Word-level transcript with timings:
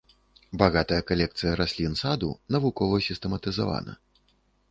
Багатая 0.61 0.97
калекцыя 1.09 1.51
раслін 1.61 1.93
саду 2.01 2.29
навукова 2.55 2.95
сістэматызавана. 3.09 3.93